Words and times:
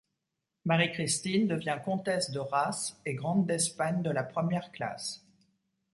Marie-Christine 0.65 1.47
devient 1.47 1.77
comtesse 1.85 2.31
de 2.31 2.39
Rasse 2.39 2.99
et 3.05 3.13
grande 3.13 3.45
d'Espagne 3.45 4.01
de 4.01 4.09
la 4.09 4.23
première 4.23 4.71
classe. 4.71 5.23